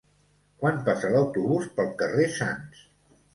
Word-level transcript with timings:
Quan 0.61 0.79
passa 0.87 1.11
l'autobús 1.15 1.67
pel 1.77 1.93
carrer 2.01 2.27
Sants? 2.39 2.83